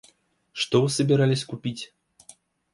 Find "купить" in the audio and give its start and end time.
1.45-1.93